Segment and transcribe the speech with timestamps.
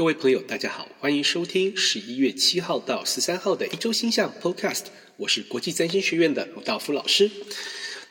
[0.00, 4.84] 各位朋友，大家好，欢迎收听十一月七号到十三号的一周星象 Podcast，
[5.18, 7.30] 我是国际占星学院的鲁道夫老师。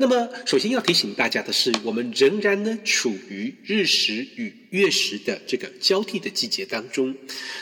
[0.02, 7.14] 那么，首先要提醒大家的是，我们仍然呢处于日食与月食的这个交替的季节当中。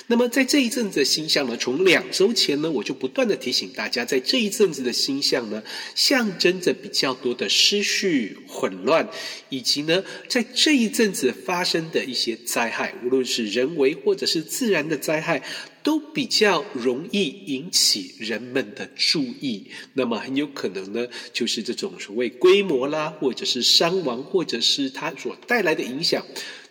[0.05, 5.63] 那么，在这一阵子的星象呢，从两周前呢，我就不断的提醒大家，在这一阵子的星象呢，
[5.95, 9.09] 象征着比较多的失序、混乱，
[9.49, 15.41] 以及呢，在这一阵子发生的一些灾害，无论是人为或者是自然的灾害。
[15.83, 26.25] 都比较容易引起人们的注意，那么很有可能呢，就是这种所谓规模啦，或者是伤亡，或者是它所带来的影响，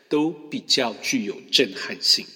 [0.09, 2.27] 都比较具有震撼性。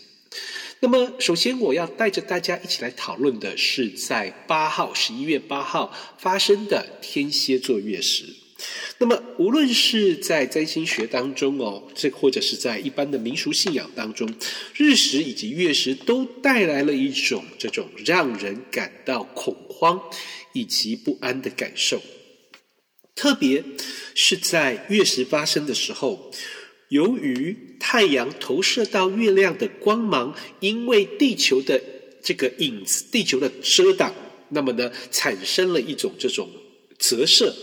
[0.82, 8.39] 那么，首先我要带着大家一起来讨论的是，在八号，十一月八号发生的天蝎座月食。
[9.02, 14.30] 那么，无论是在占星学当中哦，这或者是在一般的民俗信仰当中，
[14.76, 19.98] 日食以及月食都带来了一种这种让人感到恐慌
[20.52, 22.02] 以及不安的感受。
[23.14, 23.64] 特别
[24.14, 26.30] 是在月食发生的时候，
[26.90, 31.80] 由于太阳投射到月亮的光芒，因为地球的
[32.22, 34.14] 这个影子、地球的遮挡，
[34.50, 36.50] 那么呢，产生了一种这种
[36.98, 37.56] 折射。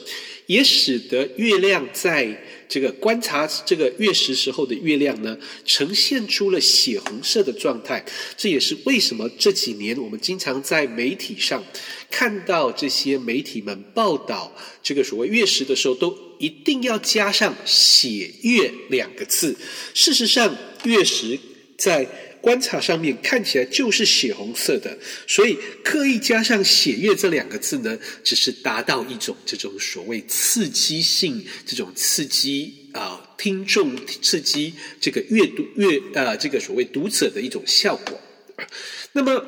[0.48, 8.04] 也使得月亮在这个观察这个月食时候的月亮呢，呈现出了血红色的状态。
[8.36, 11.64] 这也是为什么这几年我们经常在媒体上
[12.10, 14.54] 看到这些媒体们报道
[14.84, 19.56] 这个所谓月食的时候，都一定要加上“血月”两个字。
[19.94, 20.54] 事实上，
[20.84, 21.40] 月食
[21.78, 38.18] 在观察上面看起来就是血红色的，所以刻意加上“血月”这两个字呢，只是达到一种这种所谓刺激性、这种刺激啊、听众、刺激这个阅读阅啊、这个所谓读者的一种效果。
[39.12, 39.46] 那么，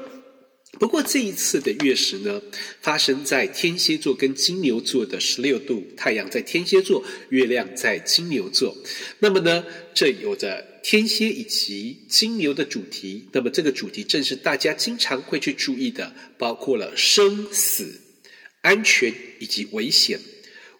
[0.79, 2.41] 不过这一次的月食呢，
[2.81, 8.75] 发生在天蝎座跟金牛座的十六度，太阳在天蝎座，月亮在金牛座。
[9.19, 9.63] 那么呢，
[9.93, 10.65] 这有着。
[10.81, 17.99] 天蝎以及金牛的主题，那么这个主题正是大家经常会去注意的，包括了生死、
[18.61, 20.17] 安全以及危险、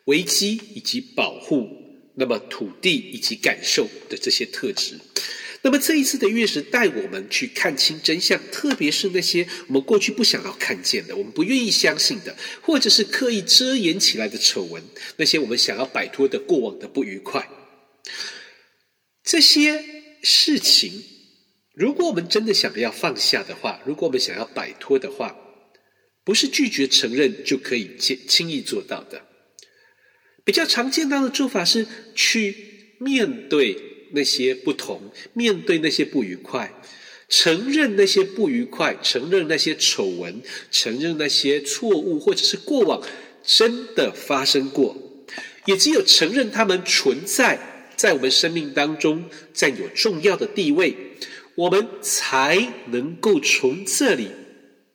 [0.05, 1.67] 危机以及保护，
[2.15, 4.97] 那么土地以及感受的这些特质。
[5.61, 14.81] 那么这一次的月食带我们去看清真相，特别是那些我们过去不想要看见的、我们不愿意相信的，或者是刻意遮掩起来的丑闻，
[15.17, 17.45] 那些我们想要摆脱的过往的不愉快。
[19.23, 19.83] 这些
[20.23, 21.03] 事情，
[21.75, 25.35] 如果我们真的想要放下的话，如果我们想要摆脱的话，
[26.23, 29.25] 不是拒绝承认就可以轻轻易做到的。
[30.45, 33.75] 比较常见到的做法是去面对
[34.11, 35.01] 那些不同，
[35.33, 36.73] 面对那些不愉快，
[37.27, 43.01] 承认那些不愉快，承认那些丑闻，承认那些错误或者是过往
[43.43, 44.97] 真的发生过，
[45.65, 47.59] 也只有承认他们存在。
[47.95, 50.95] 在我们生命当中占有重要的地位，
[51.55, 54.29] 我们才能够从这里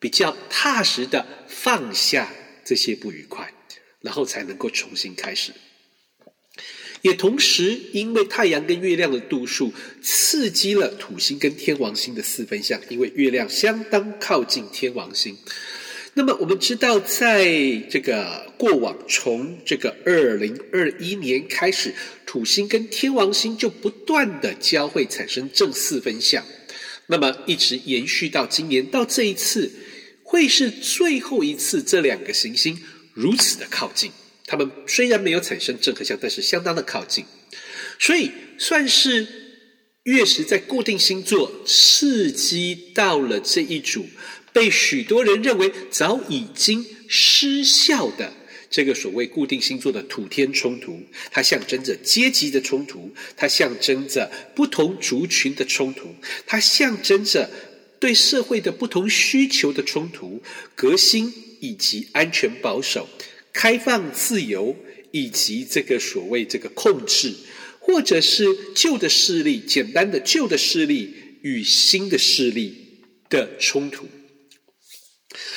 [0.00, 2.32] 比较踏实的放下
[2.64, 3.52] 这些不愉快，
[4.00, 5.52] 然后才能够重新开始。
[7.04, 9.70] 也同时，因为太阳跟月亮的度数
[10.00, 15.37] 刺激了土星跟天王星的四分相，因为月亮相当靠近天王星。
[16.14, 17.44] 那么我们知道，在
[17.91, 21.94] 这个过往，从这个二零二一年开始，
[22.25, 26.43] 土星跟天王星就不断的交汇，产生正四分相。
[27.09, 29.70] 那么一直延续到今年，到这一次，
[30.22, 32.78] 会是最后一次这两个行星
[33.12, 34.10] 如此的靠近。
[34.47, 37.25] 它们虽然没有产生正合相，但是相当的靠近，
[37.99, 39.27] 所以算是
[40.05, 44.06] 月食在固定星座刺激到了这一组。
[44.53, 48.32] 被许多人认为早已经失效的
[48.71, 56.15] 这个所谓固定星座的土天冲突，它象征着阶级的冲突，它象征着不同族群的冲突，
[56.47, 57.50] 它象征着
[57.99, 60.40] 对社会的不同需求的冲突，
[60.76, 63.08] 革新以及安全保守，
[63.54, 64.76] 开放自由
[65.12, 67.32] 以及这个所谓这个控制，
[67.78, 72.74] 或者是旧的势力，简单的旧的势力与新的势力
[73.30, 74.06] 的冲突。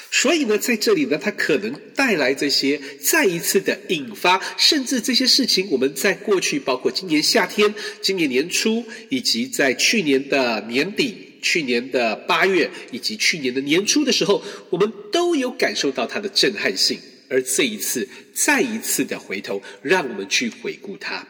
[0.09, 16.97] 所以呢，在这里呢，它可能带来这些再一次的引发，甚至这些事情，我们在过去，包括今年夏天、今年年初，以及在去年的年底、去年的八月，以及去年的年初的时候，我们都有感受到它的震撼性。
[17.29, 21.27] 而这一次，再一次的回头，让我们去回顾它。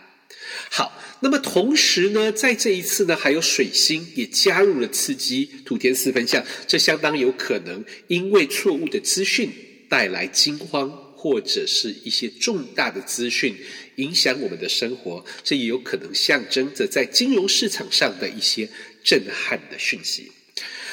[0.69, 0.91] 好，
[1.21, 9.49] 那么同时呢，在这一次呢，还有水星也加入了刺激土天四分相，这相当有可能因为错误的资讯
[9.89, 13.55] 带来惊慌，或者是一些重大的资讯
[13.95, 18.69] 影响我们的生活，这也有可能象征着在金融市场上的一些
[19.03, 20.31] 震撼的讯息。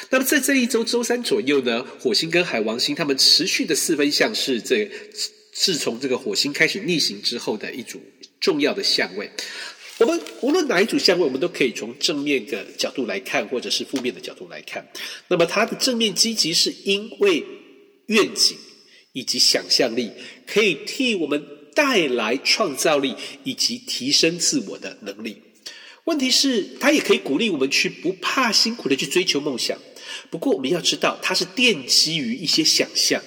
[0.09, 4.89] 那么在这一周周三左右呢，火星跟海王星他们持续的四分相是这
[5.51, 8.01] 自从这个火星开始逆行之后的一组
[8.39, 9.29] 重要的相位。
[9.97, 14.85] 我们无论哪一组相位，我们都可以从正面的角度来看，或者是负面的角度来看。
[15.29, 17.41] 那么它的正面积极是因为
[18.07, 18.57] 愿景
[19.13, 20.11] 以及想象力，
[20.45, 21.41] 可以替我们
[21.73, 23.15] 带来创造力
[23.45, 25.41] 以及提升自我的能力。
[26.03, 29.79] 问题是，它也可以鼓励我们去不怕辛苦的去追求梦想。
[30.29, 33.21] 不过，我们要知道，它是奠基于一些想象，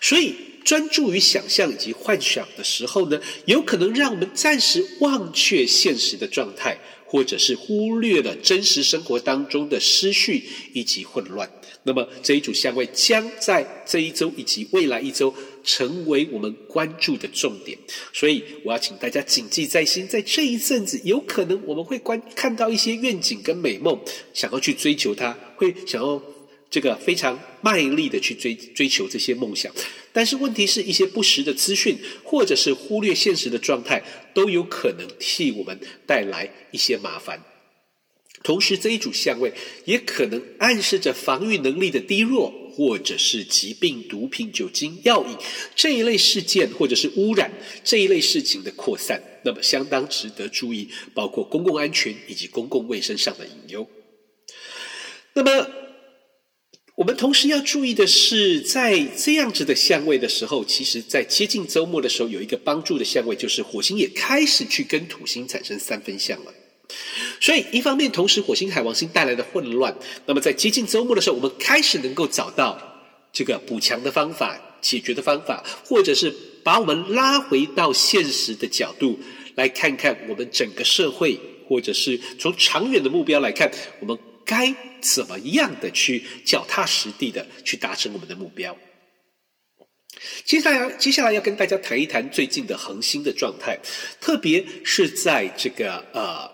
[0.00, 0.34] 所以
[0.64, 11.50] 专注于想象以及幻想的时候呢，有可能让我们暂时忘却现实的状态，或者是忽略了真实生活当中的失序以及混乱。
[11.84, 15.34] 那么，这一组相位将在这一周以及未来一周
[15.64, 17.78] 成为我们关注的重点。
[18.12, 23.98] 所以，我要请大家谨记在心，在这一阵子，有可能我们会观看到一些愿景跟美梦，
[24.32, 26.22] 想要去追求它，会想要。
[26.72, 29.70] 这个非常卖力的去追追求这些梦想，
[30.10, 37.44] 但是问题是一些不实的资讯，或者是忽略现实的状态，都有可能替我们带来一些麻烦。
[38.42, 39.52] 同时，这一组相位
[39.84, 45.36] 也可能暗示着防御能力的低弱，或者是疾病、毒品、酒精、药瘾
[45.74, 47.52] 这一类事件，或者是污染
[47.84, 53.88] 这一类事情的扩散，那么相当值得注意，包括公共安全以及公共卫生上的隐忧。
[55.34, 55.68] 那么。
[56.94, 66.52] 我们同时要注意的是，在这样子的相位的时候，其实，在接近周末的时候，有一个帮助的相位，就是火星也开始去跟土星产生三分相了。
[67.42, 69.92] 所以，一方面，同时火星、海王星带来的混乱，
[70.26, 72.78] 那么在接近周末的时候，我们开始能够找到
[73.32, 79.18] 这个补强的方法、解决的方法，或者是把我们拉回到现实的角度，
[79.56, 81.36] 来看看我们整个社会，
[81.68, 83.68] 或者是从长远的目标来看，
[83.98, 84.16] 我们。
[84.44, 88.76] 该怎么样的去脚踏实地的去达成我们的目标？
[90.44, 93.78] 接下来，接下来要跟大家谈一谈最近的恒星的状态，
[94.20, 96.50] 特别是在这个呃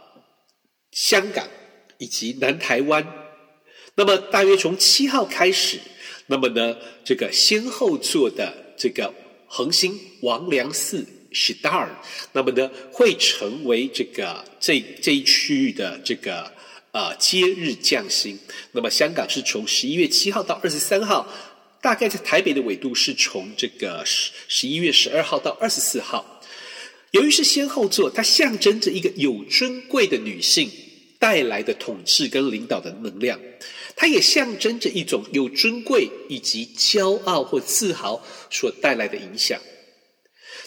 [0.92, 1.48] 香港
[1.98, 3.06] 以及南台湾。
[3.94, 5.78] 那么，大约从七号开始，
[6.26, 9.12] 那么呢，这个先后座的这个
[9.46, 11.88] 恒星王良四 （Star），
[12.32, 16.56] 那么呢，会成为这个这这一区域的这个。
[16.90, 18.36] 啊，接日降星。
[18.72, 21.28] 那么香港是从十一月七号到二十三号，
[21.82, 26.40] 大概在台北的纬度是从这个十十一月十二号到二十四号。
[27.12, 30.70] 由于是先后座，它象征着一个有尊贵的女性
[31.18, 33.40] 带来的统治跟领导的能量，
[33.96, 39.60] 它也象征着一种有尊贵以及骄傲或自豪所带来的影响。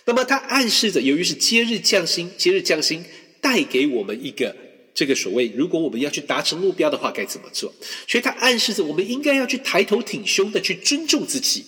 [0.06, 3.06] 那么它暗示着，由于是接日降薪，接日降薪
[3.40, 4.56] 带给我们一个。
[4.94, 7.74] 这个所谓，如果我们要去达成目标的话，该怎么做？
[8.10, 11.64] 所以它暗示着我们应该要去抬头挺胸的去尊重自己，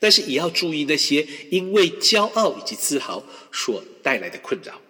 [0.00, 4.80] 但是也要注意那些因为骄傲以及自豪所带来的困扰。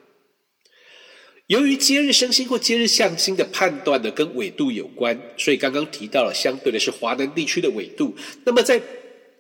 [1.46, 8.16] 由于今日生星或今日相星的判断呢，跟纬度有关，所以刚刚提到了相对的是华南地区的纬度。
[8.44, 8.80] 那么在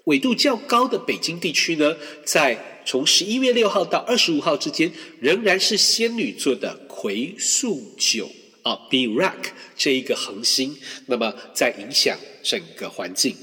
[0.04, 8.30] 纬度较高的北京地区呢，在从十一月六号到二十五号之间，仍然是仙女座的癸宿九
[8.60, 13.34] 啊，Mirak 这一个恒星，那么在影响整个环境。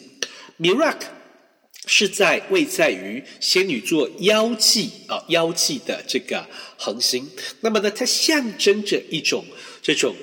[0.60, 1.00] Mirak
[1.88, 6.48] 是在位在于仙女座腰际啊，腰际的这个
[6.78, 7.28] 恒星，
[7.62, 9.46] 那么呢，它象征着一种
[9.82, 10.16] 这种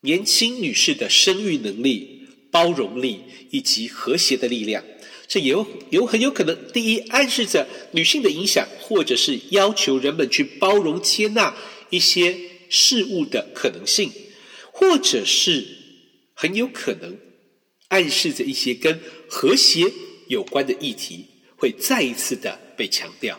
[0.00, 4.82] 年轻女士的生育能力、包容力以及和谐的力量。
[5.28, 11.56] 这有有很有可能，第一暗示着女性的影响，或者是要求人们去包容接纳
[11.90, 12.36] 一些
[12.68, 14.10] 事物的可能性，
[14.72, 15.66] 或者是
[16.34, 17.16] 很有可能
[17.88, 19.90] 暗示着一些跟和谐
[20.28, 21.26] 有关的议题
[21.56, 23.38] 会再一次的被强调。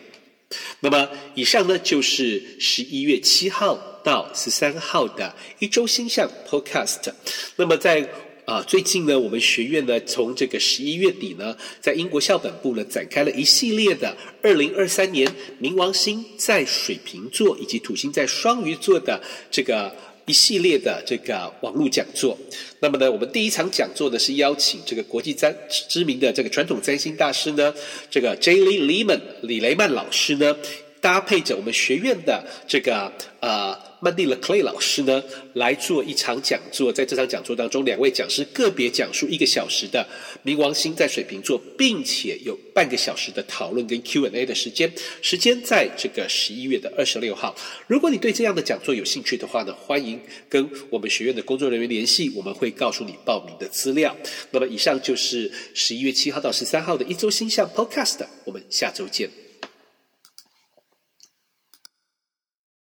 [0.80, 7.12] 那么，以上呢就是十一月七号到十三号的一周星象 Podcast。
[7.56, 8.08] 那么在
[8.44, 15.26] 啊，最近呢，我们学院呢，从这个十一月底呢，在英国校本部呢，展开了一系列的二零二三年
[15.60, 22.38] 冥王星在水瓶座以及土星在双鱼座的这个一系列的这个网络讲座。
[22.80, 27.74] 那么呢，我们第一场讲座呢，是邀请这个国际占知名的这个传统占星大师呢，
[28.10, 28.56] 这个 J.
[28.56, 30.56] Lee Lehman 李雷曼老师呢。
[31.00, 33.93] 搭配着我们学院的这个呃。
[34.04, 40.06] 曼蒂勒 Clay 老师呢，来做一场讲座，在这场讲座当中，两位讲师个别讲述一个小时的
[40.44, 44.92] 冥王星在水瓶座，并且有半个小时的讨论跟 Q&A 的时间。
[45.22, 47.56] 时间在这个十一月的二十六号。
[47.86, 50.20] 如果你对这样的讲座有兴趣的话呢，欢迎
[50.50, 54.14] 跟我们学院的工作人员联系，我们会告诉你报名的资料。
[54.50, 59.43] 那么以上就是十一月七号到十三号的一周星象 Podcast，我们下周见。